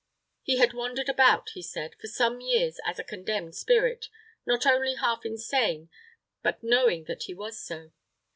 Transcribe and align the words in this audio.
He 0.41 0.57
had 0.57 0.73
wandered 0.73 1.09
about, 1.09 1.49
he 1.51 1.61
said, 1.61 1.93
for 2.01 2.07
some 2.07 2.41
years 2.41 2.79
as 2.83 2.97
a 2.97 3.03
condemned 3.03 3.53
spirit, 3.53 4.09
not 4.47 4.65
only 4.65 4.95
half 4.95 5.27
insane, 5.27 5.91
but 6.41 6.63
knowing 6.63 7.03
that 7.03 7.25
he 7.25 7.35
was 7.35 7.59
so. 7.59 7.91